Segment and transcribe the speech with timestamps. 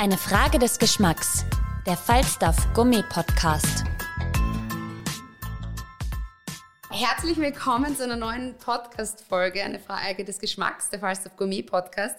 [0.00, 1.44] Eine Frage des Geschmacks.
[1.86, 3.84] Der Falstaff Gummi Podcast.
[6.88, 12.16] Herzlich willkommen zu einer neuen Podcast-Folge, eine Frage des Geschmacks, der Falstaff Gourmet Podcast.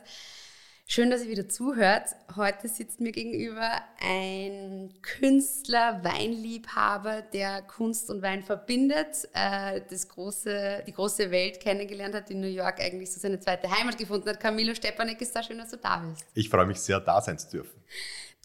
[0.93, 2.09] Schön, dass ihr wieder zuhört.
[2.35, 10.83] Heute sitzt mir gegenüber ein Künstler, Weinliebhaber, der Kunst und Wein verbindet, äh, das große,
[10.85, 14.41] die große Welt kennengelernt hat, in New York eigentlich so seine zweite Heimat gefunden hat.
[14.41, 16.25] Camilo Stepanek ist da, schön, dass du da bist.
[16.33, 17.81] Ich freue mich sehr, da sein zu dürfen.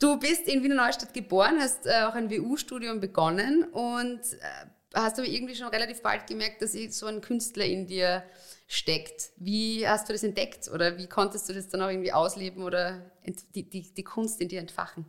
[0.01, 5.19] Du bist in Wiener Neustadt geboren, hast äh, auch ein WU-Studium begonnen und äh, hast
[5.19, 8.23] du irgendwie schon relativ bald gemerkt, dass so ein Künstler in dir
[8.67, 9.31] steckt.
[9.37, 13.01] Wie hast du das entdeckt oder wie konntest du das dann auch irgendwie ausleben oder
[13.55, 15.07] die, die, die Kunst in dir entfachen?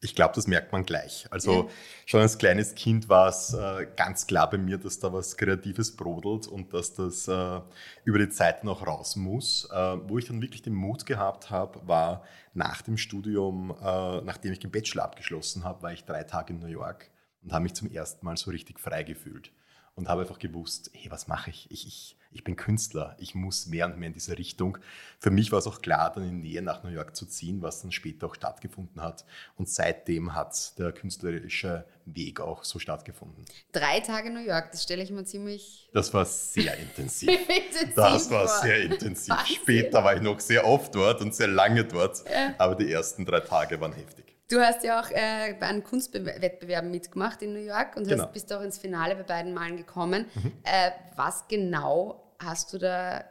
[0.00, 1.26] Ich glaube, das merkt man gleich.
[1.30, 1.68] Also ja.
[2.06, 5.96] schon als kleines Kind war es äh, ganz klar bei mir, dass da was Kreatives
[5.96, 7.60] brodelt und dass das äh,
[8.04, 9.68] über die Zeit noch raus muss.
[9.72, 14.52] Äh, wo ich dann wirklich den Mut gehabt habe, war nach dem Studium, äh, nachdem
[14.52, 17.10] ich den Bachelor abgeschlossen habe, war ich drei Tage in New York
[17.42, 19.50] und habe mich zum ersten Mal so richtig frei gefühlt
[19.98, 21.70] und habe einfach gewusst, hey, was mache ich?
[21.70, 22.18] Ich, ich?
[22.30, 24.78] ich bin Künstler, ich muss mehr und mehr in diese Richtung.
[25.18, 27.82] Für mich war es auch klar, dann in Nähe nach New York zu ziehen, was
[27.82, 29.24] dann später auch stattgefunden hat.
[29.56, 33.44] Und seitdem hat der künstlerische Weg auch so stattgefunden.
[33.72, 35.88] Drei Tage New York, das stelle ich mir ziemlich.
[35.92, 37.28] Das war sehr intensiv.
[37.30, 38.60] intensiv das war vor.
[38.62, 39.34] sehr intensiv.
[39.34, 39.56] Wahnsinn.
[39.56, 42.54] Später war ich noch sehr oft dort und sehr lange dort, ja.
[42.58, 44.37] aber die ersten drei Tage waren heftig.
[44.48, 48.24] Du hast ja auch äh, bei einem Kunstwettbewerb mitgemacht in New York und genau.
[48.24, 50.24] hast, bist auch ins Finale bei beiden Malen gekommen.
[50.34, 50.52] Mhm.
[50.64, 53.24] Äh, was genau hast du da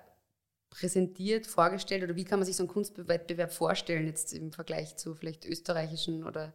[0.69, 5.16] präsentiert, vorgestellt oder wie kann man sich so einen Kunstwettbewerb vorstellen jetzt im Vergleich zu
[5.16, 6.53] vielleicht österreichischen oder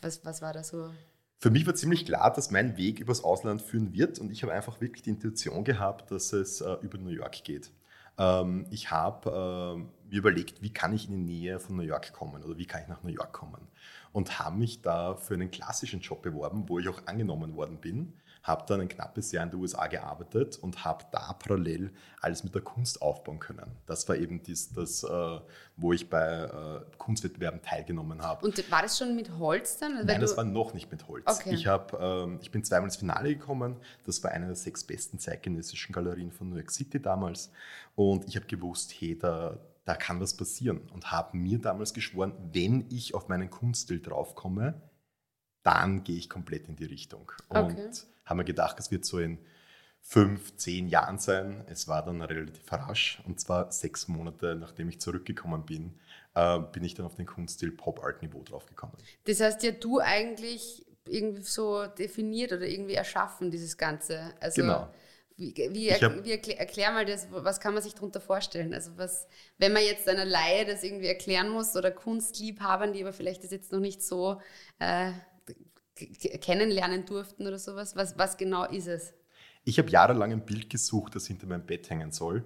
[0.00, 0.90] was, was war da so?
[1.38, 4.54] Für mich war ziemlich klar, dass mein Weg übers Ausland führen wird und ich habe
[4.54, 7.70] einfach wirklich die Intuition gehabt, dass es äh, über New York geht.
[8.16, 12.12] Ähm, ich habe äh, mir überlegt, wie kann ich in die Nähe von New York
[12.12, 13.68] kommen oder wie kann ich nach New York kommen
[14.12, 18.14] und habe mich da für einen klassischen Job beworben, wo ich auch angenommen worden bin.
[18.42, 22.54] Habe dann ein knappes Jahr in den USA gearbeitet und habe da parallel alles mit
[22.54, 23.76] der Kunst aufbauen können.
[23.86, 25.40] Das war eben dies, das, äh,
[25.76, 28.46] wo ich bei äh, Kunstwettbewerben teilgenommen habe.
[28.46, 29.96] Und war das schon mit Holz dann?
[29.96, 31.24] Also Nein, das war noch nicht mit Holz.
[31.26, 31.52] Okay.
[31.52, 33.76] Ich, hab, ähm, ich bin zweimal ins Finale gekommen.
[34.04, 37.50] Das war eine der sechs besten zeitgenössischen Galerien von New York City damals.
[37.96, 40.86] Und ich habe gewusst, hey, da, da kann was passieren.
[40.92, 44.82] Und habe mir damals geschworen, wenn ich auf meinen Kunststil draufkomme,
[45.62, 47.32] dann gehe ich komplett in die Richtung.
[47.48, 47.90] Und okay.
[48.26, 49.38] habe mir gedacht, es wird so in
[50.02, 51.64] fünf, zehn Jahren sein.
[51.68, 53.22] Es war dann relativ rasch.
[53.24, 55.98] Und zwar sechs Monate, nachdem ich zurückgekommen bin,
[56.34, 58.96] äh, bin ich dann auf den Kunststil Pop-Art-Niveau draufgekommen.
[59.24, 64.34] Das heißt ja, du eigentlich irgendwie so definiert oder irgendwie erschaffen, dieses Ganze.
[64.38, 64.92] Also genau.
[65.38, 68.74] Wie, wie, hab, wie erklär, erklär, mal das, was kann man sich darunter vorstellen?
[68.74, 73.12] Also was, wenn man jetzt einer Laie das irgendwie erklären muss oder Kunstliebhabern, die aber
[73.12, 74.40] vielleicht das jetzt noch nicht so
[74.80, 75.12] äh,
[76.40, 79.14] kennenlernen durften oder sowas, was, was genau ist es?
[79.64, 82.44] Ich habe jahrelang ein Bild gesucht, das hinter meinem Bett hängen soll.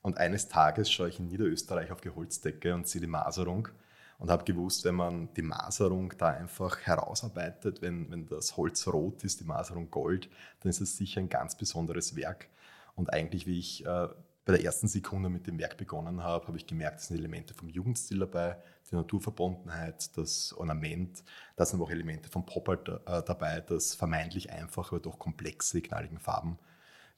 [0.00, 3.68] Und eines Tages schaue ich in Niederösterreich auf die Holzdecke und sehe die Maserung
[4.22, 9.24] und habe gewusst, wenn man die Maserung da einfach herausarbeitet, wenn, wenn das Holz rot
[9.24, 12.48] ist, die Maserung gold, dann ist es sicher ein ganz besonderes Werk.
[12.94, 14.08] Und eigentlich, wie ich äh,
[14.44, 17.52] bei der ersten Sekunde mit dem Werk begonnen habe, habe ich gemerkt, es sind Elemente
[17.52, 21.24] vom Jugendstil dabei, die Naturverbundenheit, das Ornament,
[21.56, 25.18] da sind aber auch Elemente vom Pop Art äh, dabei, das vermeintlich einfach, aber doch
[25.18, 26.60] komplexe, knalligen Farben.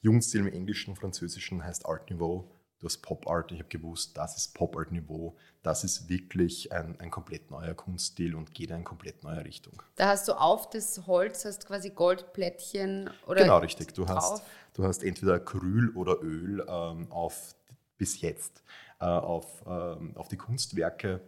[0.01, 2.51] Jugendstil im Englischen und Französischen heißt Art Nouveau
[2.85, 3.51] du hast Pop Art.
[3.51, 5.35] Ich habe gewusst, das ist Pop Art Niveau.
[5.63, 9.83] Das ist wirklich ein, ein komplett neuer Kunststil und geht in eine komplett neue Richtung.
[9.97, 13.95] Da hast du auf das Holz hast quasi Goldplättchen oder genau richtig.
[13.95, 14.43] Du hast,
[14.75, 17.55] du hast entweder Acryl oder Öl ähm, auf
[17.97, 18.63] bis jetzt
[19.01, 21.23] äh, auf, ähm, auf die Kunstwerke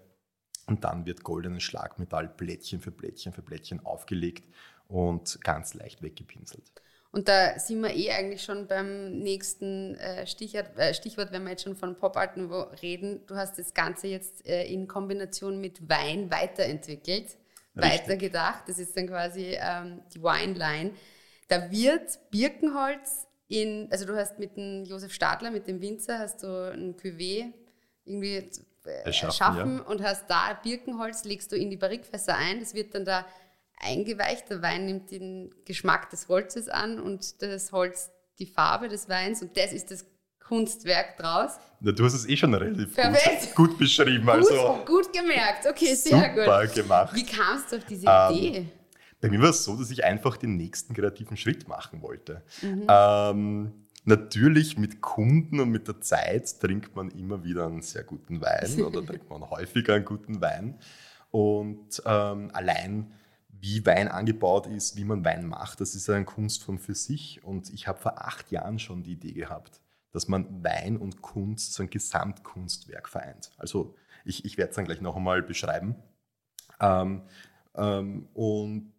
[0.67, 4.45] und dann wird goldenes Schlagmetall Plättchen für Plättchen für Plättchen aufgelegt
[4.89, 6.71] und ganz leicht weggepinselt.
[7.17, 11.53] Und da sind wir eh eigentlich schon beim nächsten äh, Stichwort, äh, Stichwort, wenn wir
[11.53, 13.25] jetzt schon von Pop Art Nouveau reden.
[13.27, 17.39] Du hast das Ganze jetzt äh, in Kombination mit Wein weiterentwickelt, Richtig.
[17.75, 18.69] weitergedacht.
[18.69, 20.91] Das ist dann quasi ähm, die Wine Line.
[21.49, 26.43] Da wird Birkenholz in, also du hast mit dem Josef Stadler, mit dem Winzer, hast
[26.43, 27.51] du ein Cuvée
[28.05, 28.47] irgendwie
[29.07, 29.85] erschaffen, erschaffen ja.
[29.85, 33.25] und hast da Birkenholz, legst du in die Barrikfässer ein, das wird dann da
[33.77, 39.09] eingeweicht, der Wein nimmt den Geschmack des Holzes an und das Holz die Farbe des
[39.09, 40.07] Weins und das ist das
[40.47, 41.59] Kunstwerk draus.
[41.81, 44.29] Na, du hast es eh schon relativ gut, gut, beschrieben.
[44.29, 46.75] Also gut, gut gemerkt, okay, sehr super gut.
[46.75, 47.15] gemacht.
[47.15, 48.67] Wie kamst du auf diese ähm, Idee?
[49.21, 52.43] Bei mir war es so, dass ich einfach den nächsten kreativen Schritt machen wollte.
[52.63, 52.87] Mhm.
[52.89, 53.73] Ähm,
[54.05, 58.83] natürlich mit Kunden und mit der Zeit trinkt man immer wieder einen sehr guten Wein
[58.85, 60.79] oder trinkt man häufiger einen guten Wein.
[61.31, 63.13] Und ähm, allein
[63.61, 67.43] wie Wein angebaut ist, wie man Wein macht, das ist eine Kunstform für sich.
[67.45, 69.81] Und ich habe vor acht Jahren schon die Idee gehabt,
[70.13, 73.53] dass man Wein und Kunst so ein Gesamtkunstwerk vereint.
[73.57, 73.95] Also
[74.25, 75.97] ich, ich werde es dann gleich noch einmal beschreiben.
[76.81, 77.23] Ähm,
[77.75, 78.93] ähm, und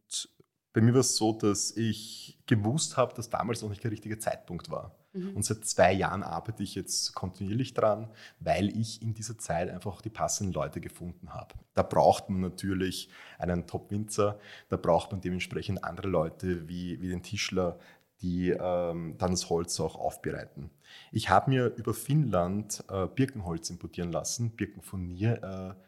[0.77, 4.19] bei mir war es so, dass ich gewusst habe, dass damals noch nicht der richtige
[4.19, 4.95] Zeitpunkt war.
[5.12, 5.38] Mhm.
[5.38, 10.01] Und seit zwei Jahren arbeite ich jetzt kontinuierlich dran, weil ich in dieser Zeit einfach
[10.01, 11.56] die passenden Leute gefunden habe.
[11.74, 13.09] Da braucht man natürlich
[13.39, 14.38] einen Top-Winzer,
[14.69, 17.79] da braucht man dementsprechend andere Leute wie, wie den Tischler,
[18.21, 20.69] die ähm, dann das Holz auch aufbereiten.
[21.12, 25.87] Ich habe mir über Finnland äh, Birkenholz importieren lassen, Birkenfurnier äh,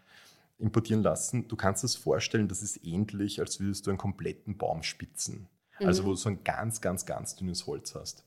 [0.60, 1.48] importieren lassen.
[1.48, 5.48] Du kannst es das vorstellen, das ist ähnlich, als würdest du einen kompletten Baum spitzen.
[5.74, 5.88] Also mhm.
[5.88, 8.26] Also wo du so ein ganz, ganz, ganz dünnes Holz hast.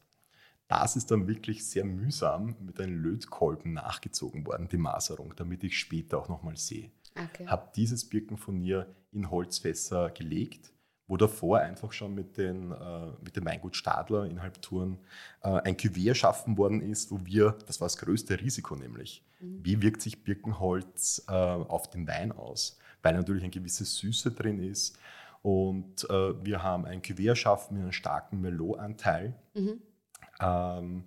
[0.69, 5.79] Das ist dann wirklich sehr mühsam mit einem Lötkolben nachgezogen worden, die Maserung, damit ich
[5.79, 6.90] später auch nochmal sehe.
[7.14, 7.46] Okay.
[7.46, 10.73] Habe dieses Birkenfurnier in Holzfässer gelegt,
[11.12, 14.99] wo davor einfach schon mit, den, äh, mit dem Weingut Stadler in Halbtouren
[15.43, 19.61] äh, ein Cuvée erschaffen worden ist, wo wir, das war das größte Risiko nämlich, mhm.
[19.62, 22.79] wie wirkt sich Birkenholz äh, auf den Wein aus?
[23.03, 24.99] Weil natürlich eine gewisse Süße drin ist.
[25.43, 29.35] Und äh, wir haben ein Cuvée erschaffen mit einem starken Merlot-Anteil.
[29.55, 29.82] Mhm
[30.43, 31.05] ähm,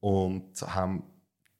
[0.00, 1.04] und haben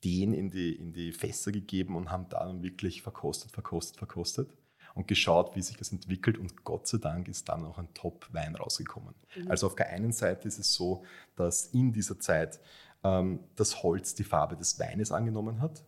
[0.05, 4.51] den in die, in die Fässer gegeben und haben dann wirklich verkostet, verkostet, verkostet
[4.95, 6.39] und geschaut, wie sich das entwickelt.
[6.39, 9.15] Und Gott sei Dank ist dann auch ein Top-Wein rausgekommen.
[9.37, 9.51] Mhm.
[9.51, 11.05] Also auf der einen Seite ist es so,
[11.37, 12.61] dass in dieser Zeit
[13.03, 15.85] ähm, das Holz die Farbe des Weines angenommen hat,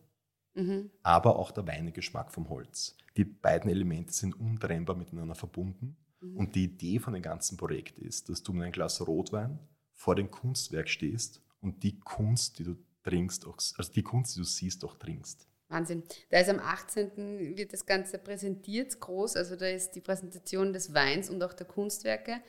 [0.55, 0.91] mhm.
[1.03, 2.97] aber auch der Weinegeschmack vom Holz.
[3.17, 5.97] Die beiden Elemente sind untrennbar miteinander verbunden.
[6.21, 6.37] Mhm.
[6.37, 9.59] Und die Idee von dem ganzen Projekt ist, dass du mit einem Glas Rotwein
[9.93, 14.45] vor dem Kunstwerk stehst und die Kunst, die du trinkst, also die Kunst, die du
[14.45, 15.49] siehst, auch trinkst.
[15.69, 16.05] Wahnsinn.
[16.31, 17.57] Da ist am 18.
[17.57, 19.37] wird das Ganze präsentiert, groß.
[19.37, 22.41] Also da ist die Präsentation des Weins und auch der Kunstwerke.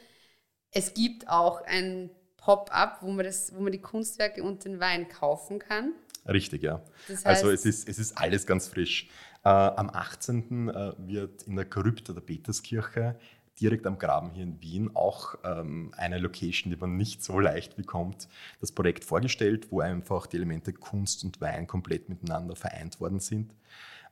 [0.72, 5.60] Es gibt auch ein Pop-up, wo, man wo man die Kunstwerke und den Wein kaufen
[5.60, 5.94] kann.
[6.28, 6.84] Richtig, ja.
[7.08, 9.10] Das heißt, also es ist, es ist alles ganz frisch.
[9.44, 10.70] Äh, am 18.
[10.70, 13.18] Äh, wird in der Krypta der Peterskirche
[13.60, 17.76] direkt am Graben hier in Wien, auch ähm, eine Location, die man nicht so leicht
[17.76, 18.28] bekommt,
[18.62, 23.54] das Projekt vorgestellt, wo einfach die Elemente Kunst und Wein komplett miteinander vereint worden sind.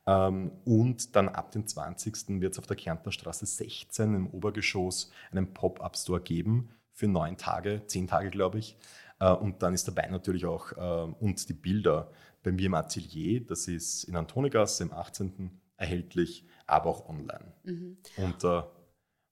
[0.07, 2.41] Ähm, und dann ab dem 20.
[2.41, 7.83] wird es auf der Kärntner Straße 16 im Obergeschoss einen Pop-Up-Store geben für neun Tage,
[7.87, 8.77] zehn Tage glaube ich.
[9.19, 12.11] Äh, und dann ist Wein natürlich auch äh, und die Bilder
[12.43, 15.49] bei mir im Atelier, das ist in Antonigasse im 18.
[15.77, 17.53] erhältlich, aber auch online.
[17.63, 17.97] Mhm.
[18.17, 18.71] Unter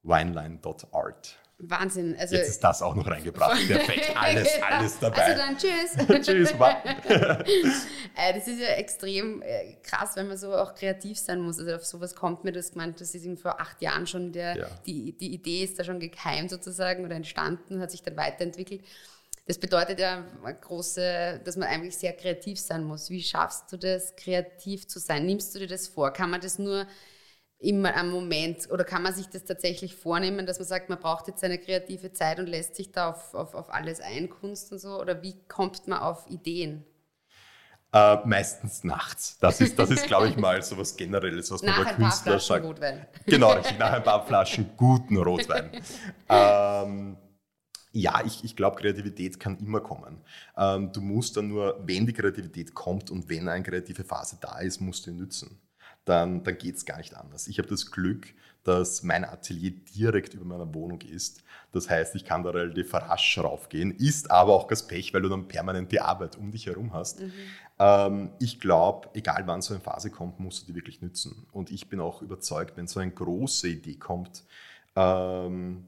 [0.03, 1.37] wineline.art.
[1.69, 2.15] Wahnsinn.
[2.19, 3.67] Also Jetzt ist das auch noch reingebracht.
[3.67, 5.21] Perfekt, alles, alles dabei.
[5.21, 6.25] Also dann tschüss.
[6.25, 6.51] tschüss,
[8.15, 11.59] äh, Das ist ja extrem äh, krass, wenn man so auch kreativ sein muss.
[11.59, 14.67] Also auf sowas kommt mir das gemeint, das ist vor acht Jahren schon, der, ja.
[14.85, 18.83] die, die Idee ist da schon gekeimt sozusagen oder entstanden, hat sich dann weiterentwickelt.
[19.45, 20.23] Das bedeutet ja
[20.61, 23.09] große, dass man eigentlich sehr kreativ sein muss.
[23.09, 25.25] Wie schaffst du das, kreativ zu sein?
[25.25, 26.11] Nimmst du dir das vor?
[26.11, 26.87] Kann man das nur
[27.63, 31.27] immer am Moment oder kann man sich das tatsächlich vornehmen, dass man sagt, man braucht
[31.27, 34.79] jetzt eine kreative Zeit und lässt sich da auf, auf, auf alles ein, Kunst und
[34.79, 34.99] so?
[34.99, 36.85] Oder wie kommt man auf Ideen?
[37.93, 39.37] Äh, meistens nachts.
[39.39, 42.65] Das ist, das ist glaube ich, mal so was Generelles, was man bei Künstlern sagt.
[42.65, 43.07] Rotwein.
[43.25, 45.69] Genau, richtig, nach ein paar Flaschen guten Rotwein.
[46.29, 47.17] ähm,
[47.91, 50.21] ja, ich, ich glaube, Kreativität kann immer kommen.
[50.57, 54.59] Ähm, du musst dann nur, wenn die Kreativität kommt und wenn eine kreative Phase da
[54.59, 55.61] ist, musst du ihn nützen
[56.05, 57.47] dann, dann geht es gar nicht anders.
[57.47, 58.33] Ich habe das Glück,
[58.63, 61.43] dass mein Atelier direkt über meiner Wohnung ist.
[61.71, 65.29] Das heißt, ich kann da relativ rasch raufgehen, ist aber auch das Pech, weil du
[65.29, 67.19] dann permanent die Arbeit um dich herum hast.
[67.19, 67.31] Mhm.
[67.79, 71.45] Ähm, ich glaube, egal wann so eine Phase kommt, musst du die wirklich nützen.
[71.51, 74.43] Und ich bin auch überzeugt, wenn so eine große Idee kommt,
[74.95, 75.87] ähm,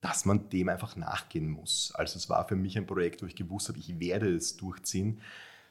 [0.00, 1.92] dass man dem einfach nachgehen muss.
[1.94, 5.20] Also es war für mich ein Projekt, wo ich gewusst habe, ich werde es durchziehen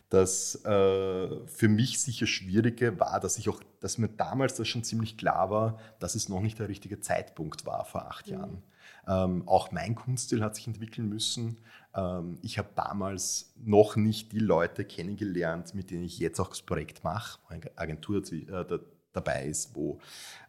[0.10, 4.84] das äh, für mich sicher Schwierige war, dass ich auch, dass mir damals das schon
[4.84, 8.34] ziemlich klar war, dass es noch nicht der richtige Zeitpunkt war vor acht mhm.
[8.34, 8.64] Jahren.
[9.08, 11.60] Ähm, auch mein Kunststil hat sich entwickeln müssen.
[11.96, 16.62] Ähm, ich habe damals noch nicht die Leute kennengelernt, mit denen ich jetzt auch das
[16.64, 18.80] Projekt mache, wo eine Agentur äh,
[19.14, 20.00] dabei ist, wo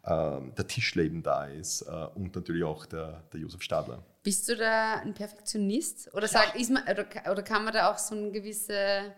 [0.07, 4.03] ähm, der Tischleben da ist äh, und natürlich auch der, der Josef Stadler.
[4.23, 6.15] Bist du da ein Perfektionist?
[6.15, 9.15] Oder, sagt, ist man, oder, oder kann man da auch so eine gewisse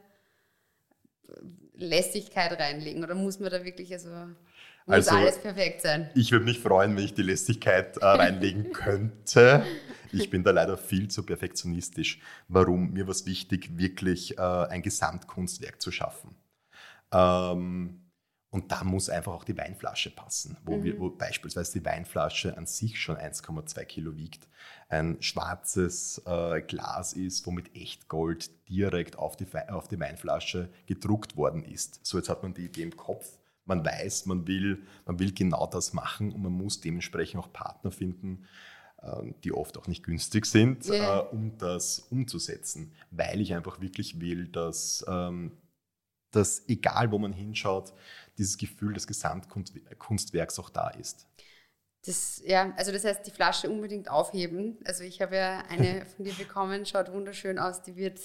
[1.74, 3.02] Lässigkeit reinlegen?
[3.02, 4.10] Oder muss man da wirklich also
[4.86, 6.10] muss also, alles perfekt sein?
[6.14, 9.64] Ich würde mich freuen, wenn ich die Lässigkeit äh, reinlegen könnte.
[10.12, 12.20] Ich bin da leider viel zu perfektionistisch.
[12.48, 12.92] Warum?
[12.92, 16.36] Mir war es wichtig, wirklich äh, ein Gesamtkunstwerk zu schaffen.
[17.12, 18.01] Ähm,
[18.52, 20.84] und da muss einfach auch die Weinflasche passen, wo, mhm.
[20.84, 24.46] wir, wo beispielsweise die Weinflasche an sich schon 1,2 Kilo wiegt,
[24.90, 31.34] ein schwarzes äh, Glas ist, wo mit Echtgold direkt auf die, auf die Weinflasche gedruckt
[31.34, 32.04] worden ist.
[32.04, 33.38] So, jetzt hat man die Idee im Kopf.
[33.64, 37.90] Man weiß, man will, man will genau das machen und man muss dementsprechend auch Partner
[37.90, 38.44] finden,
[39.00, 41.20] äh, die oft auch nicht günstig sind, yeah.
[41.20, 45.52] äh, um das umzusetzen, weil ich einfach wirklich will, dass, ähm,
[46.32, 47.94] dass egal wo man hinschaut,
[48.38, 51.26] dieses Gefühl des Gesamtkunstwerks auch da ist.
[52.04, 54.76] Das, ja, also das heißt, die Flasche unbedingt aufheben.
[54.84, 57.82] Also ich habe ja eine von dir bekommen, schaut wunderschön aus.
[57.82, 58.18] Die wird,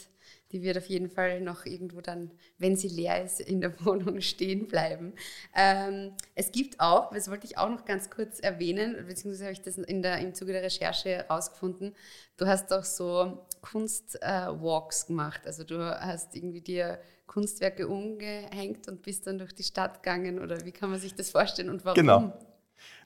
[0.52, 4.20] die wird auf jeden Fall noch irgendwo dann, wenn sie leer ist, in der Wohnung
[4.22, 5.14] stehen bleiben.
[5.56, 9.62] Ähm, es gibt auch, das wollte ich auch noch ganz kurz erwähnen, beziehungsweise habe ich
[9.62, 11.96] das in der, im Zuge der Recherche herausgefunden.
[12.38, 15.42] Du hast auch so Kunstwalks äh, gemacht.
[15.46, 20.66] Also du hast irgendwie dir Kunstwerke umgehängt und bist dann durch die Stadt gegangen oder
[20.66, 21.96] wie kann man sich das vorstellen und warum?
[21.96, 22.34] Genau.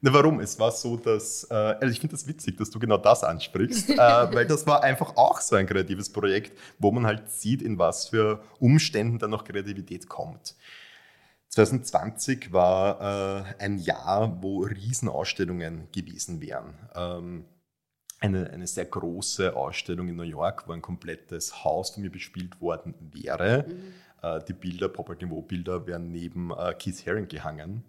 [0.01, 0.39] Na, warum?
[0.39, 3.89] Es war so, dass, äh, also ich finde das witzig, dass du genau das ansprichst,
[3.91, 7.77] äh, weil das war einfach auch so ein kreatives Projekt, wo man halt sieht, in
[7.77, 10.55] was für Umständen dann noch Kreativität kommt.
[11.49, 16.73] 2020 war äh, ein Jahr, wo Riesenausstellungen gewesen wären.
[16.95, 17.45] Ähm,
[18.21, 22.61] eine, eine sehr große Ausstellung in New York, wo ein komplettes Haus von mir bespielt
[22.61, 23.65] worden wäre.
[23.67, 23.93] Mhm.
[24.21, 27.83] Äh, die Bilder, Pop-Art Bilder, wären neben äh, Keith Haring gehangen.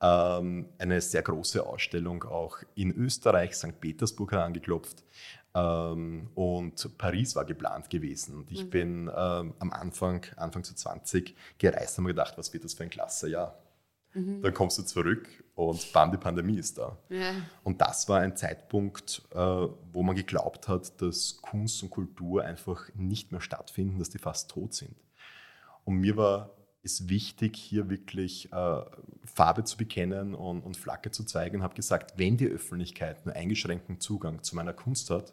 [0.00, 3.80] Ähm, eine sehr große Ausstellung auch in Österreich, St.
[3.80, 5.02] Petersburg hat angeklopft
[5.54, 8.36] ähm, und Paris war geplant gewesen.
[8.36, 8.70] Und ich mhm.
[8.70, 12.84] bin ähm, am Anfang, Anfang zu 20 gereist und mir gedacht, was wird das für
[12.84, 13.58] ein klasse Jahr.
[14.14, 14.42] Mhm.
[14.42, 16.96] Dann kommst du zurück und bam, die Pandemie ist da.
[17.08, 17.32] Ja.
[17.64, 22.88] Und das war ein Zeitpunkt, äh, wo man geglaubt hat, dass Kunst und Kultur einfach
[22.94, 24.94] nicht mehr stattfinden, dass die fast tot sind.
[25.88, 28.80] Und mir war es wichtig, hier wirklich äh,
[29.24, 33.34] Farbe zu bekennen und, und Flagge zu zeigen und habe gesagt, wenn die Öffentlichkeit nur
[33.34, 35.32] eingeschränkten Zugang zu meiner Kunst hat,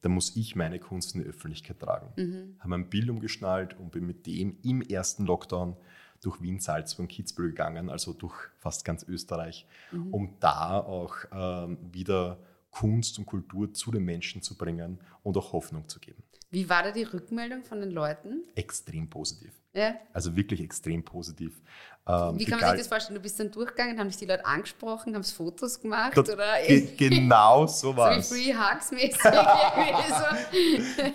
[0.00, 2.12] dann muss ich meine Kunst in die Öffentlichkeit tragen.
[2.16, 2.56] Mhm.
[2.58, 5.76] Habe ein Bild umgeschnallt und bin mit dem im ersten Lockdown
[6.20, 10.12] durch Wien, Salzburg und Kitzbühel gegangen, also durch fast ganz Österreich, mhm.
[10.12, 12.40] um da auch ähm, wieder
[12.72, 16.24] Kunst und Kultur zu den Menschen zu bringen und auch Hoffnung zu geben.
[16.50, 18.42] Wie war da die Rückmeldung von den Leuten?
[18.56, 19.61] Extrem positiv.
[19.74, 19.94] Ja.
[20.12, 21.62] Also wirklich extrem positiv.
[22.06, 23.14] Ähm, Wie kann man sich das vorstellen?
[23.14, 26.16] Du bist dann durchgegangen, haben dich die Leute angesprochen, haben Fotos gemacht?
[26.16, 28.28] Das, oder ge genau so war es.
[28.28, 29.22] So Free Hugs mäßig.
[29.22, 29.30] so.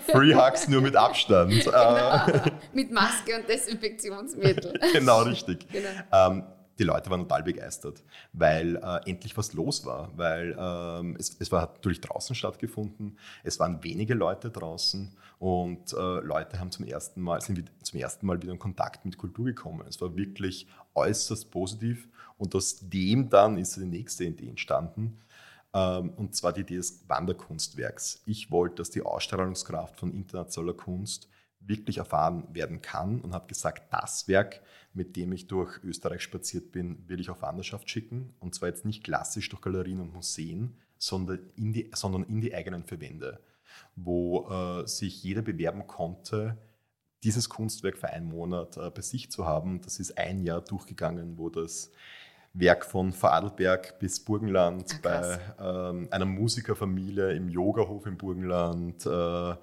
[0.12, 1.68] Free Hugs nur mit Abstand.
[1.78, 2.26] Genau.
[2.72, 4.72] mit Maske und Desinfektionsmittel.
[4.92, 5.66] genau, richtig.
[5.70, 5.88] Genau.
[6.12, 6.42] Ähm,
[6.78, 11.50] die Leute waren total begeistert, weil äh, endlich was los war, weil ähm, es, es
[11.50, 17.20] war natürlich draußen stattgefunden, es waren wenige Leute draußen und äh, Leute haben zum ersten
[17.20, 19.84] Mal, sind zum ersten Mal wieder in Kontakt mit Kultur gekommen.
[19.88, 25.18] Es war wirklich äußerst positiv und aus dem dann ist die nächste Idee entstanden,
[25.74, 28.22] ähm, und zwar die Idee des Wanderkunstwerks.
[28.24, 31.28] Ich wollte, dass die Ausstrahlungskraft von internationaler Kunst
[31.60, 34.62] wirklich erfahren werden kann und habe gesagt, das Werk,
[34.94, 38.34] mit dem ich durch Österreich spaziert bin, will ich auf Wanderschaft schicken.
[38.40, 42.54] Und zwar jetzt nicht klassisch durch Galerien und Museen, sondern in die, sondern in die
[42.54, 43.40] eigenen Verbände,
[43.96, 46.56] wo äh, sich jeder bewerben konnte,
[47.24, 49.80] dieses Kunstwerk für einen Monat äh, bei sich zu haben.
[49.82, 51.90] Das ist ein Jahr durchgegangen, wo das
[52.54, 59.54] Werk von Vorarlberg bis Burgenland Ach, bei ähm, einer Musikerfamilie im Yogahof im Burgenland, äh,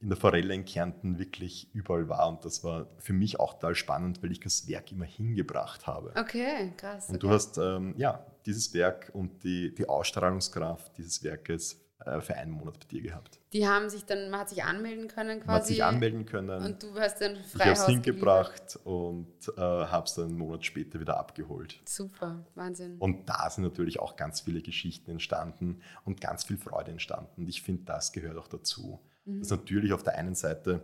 [0.00, 2.28] in der Forelle in Kärnten wirklich überall war.
[2.28, 6.12] Und das war für mich auch total spannend, weil ich das Werk immer hingebracht habe.
[6.16, 7.08] Okay, krass.
[7.08, 7.26] Und okay.
[7.26, 12.52] du hast ähm, ja, dieses Werk und die, die Ausstrahlungskraft dieses Werkes äh, für einen
[12.52, 13.38] Monat bei dir gehabt.
[13.52, 15.46] Die haben sich dann, man hat sich anmelden können quasi.
[15.46, 16.64] Man hat sich anmelden können.
[16.64, 20.38] Und du hast dann frei Ich habe es hingebracht und äh, habe es dann einen
[20.38, 21.78] Monat später wieder abgeholt.
[21.84, 22.96] Super, Wahnsinn.
[22.98, 27.42] Und da sind natürlich auch ganz viele Geschichten entstanden und ganz viel Freude entstanden.
[27.42, 28.98] Und ich finde, das gehört auch dazu.
[29.24, 29.40] Mhm.
[29.40, 30.82] Dass natürlich auf der einen Seite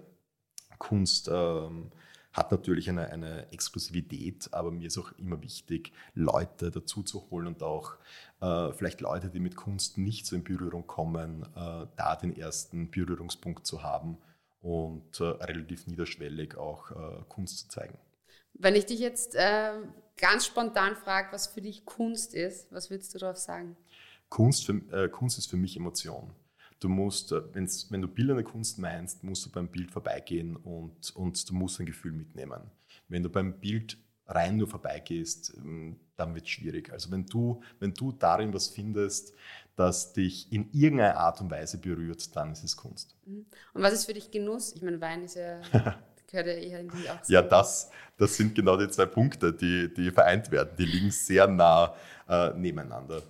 [0.78, 1.90] Kunst ähm,
[2.32, 7.46] hat natürlich eine, eine Exklusivität, aber mir ist auch immer wichtig, Leute dazu zu holen
[7.46, 7.96] und auch
[8.40, 12.90] äh, vielleicht Leute, die mit Kunst nicht so in Berührung kommen, äh, da den ersten
[12.90, 14.18] Berührungspunkt zu haben
[14.60, 17.98] und äh, relativ niederschwellig auch äh, Kunst zu zeigen.
[18.52, 19.72] Wenn ich dich jetzt äh,
[20.16, 23.76] ganz spontan frage, was für dich Kunst ist, was würdest du darauf sagen?
[24.28, 26.32] Kunst, für, äh, Kunst ist für mich Emotion.
[26.78, 31.48] Du musst, äh, wenn du bildende Kunst meinst, musst du beim Bild vorbeigehen und, und
[31.48, 32.70] du musst ein Gefühl mitnehmen.
[33.08, 36.92] Wenn du beim Bild rein nur vorbeigehst, ähm, dann wird es schwierig.
[36.92, 39.34] Also wenn du, wenn du darin was findest,
[39.76, 43.14] das dich in irgendeiner Art und Weise berührt, dann ist es Kunst.
[43.26, 43.46] Mhm.
[43.74, 44.72] Und was ist für dich Genuss?
[44.74, 45.60] Ich meine, Wein ist ja,
[46.26, 47.32] gehört ja eher irgendwie auch so.
[47.32, 50.74] Ja, das, das sind genau die zwei Punkte, die, die vereint werden.
[50.78, 51.94] Die liegen sehr nah
[52.28, 53.22] äh, nebeneinander.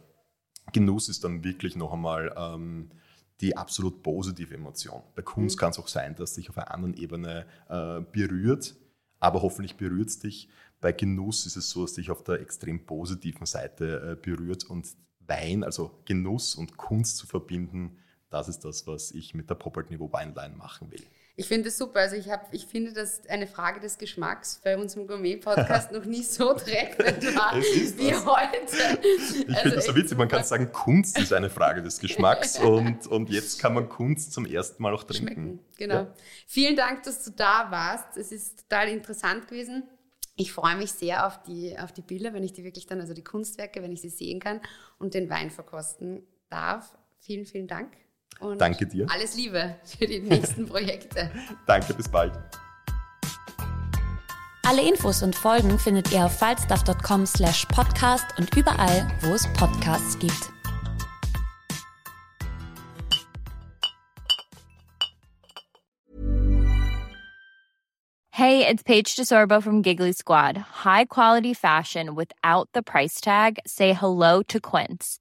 [0.72, 2.90] Genuss ist dann wirklich noch einmal ähm,
[3.40, 5.02] die absolut positive Emotion.
[5.14, 5.60] Bei Kunst mhm.
[5.60, 8.74] kann es auch sein, dass sich auf einer anderen Ebene äh, berührt,
[9.20, 10.48] aber hoffentlich berührt es dich.
[10.80, 14.86] Bei Genuss ist es so, dass dich auf der extrem positiven Seite äh, berührt und
[15.20, 17.98] Wein, also Genuss und Kunst zu verbinden,
[18.30, 21.04] das ist das, was ich mit der Pop-Art Niveau Weinline machen will.
[21.38, 22.00] Ich finde es super.
[22.00, 26.22] Also ich, hab, ich finde das eine Frage des Geschmacks bei unserem Gourmet-Podcast noch nie
[26.22, 28.24] so treffend war wie das.
[28.24, 28.98] heute.
[29.02, 30.16] Ich also finde das so witzig.
[30.16, 34.32] Man kann sagen, Kunst ist eine Frage des Geschmacks und, und jetzt kann man Kunst
[34.32, 35.26] zum ersten Mal auch trinken.
[35.26, 35.58] Schmecken.
[35.76, 35.94] Genau.
[35.94, 36.14] Ja.
[36.46, 38.16] Vielen Dank, dass du da warst.
[38.16, 39.82] Es ist total interessant gewesen.
[40.36, 43.12] Ich freue mich sehr auf die, auf die Bilder, wenn ich die wirklich dann, also
[43.12, 44.62] die Kunstwerke, wenn ich sie sehen kann
[44.98, 46.96] und den Wein verkosten darf.
[47.18, 47.92] Vielen, vielen Dank.
[48.40, 49.06] Und Danke dir.
[49.10, 51.30] Alles Liebe für die nächsten Projekte.
[51.66, 52.32] Danke, bis bald.
[54.66, 60.18] Alle Infos und Folgen findet ihr auf falstaff.com slash podcast und überall, wo es Podcasts
[60.18, 60.50] gibt.
[68.30, 70.58] Hey, it's Paige DeSorbo from Giggly Squad.
[70.84, 73.58] High quality fashion without the price tag.
[73.66, 75.20] Say hello to Quince.